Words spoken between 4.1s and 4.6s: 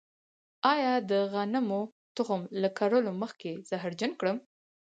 کړم؟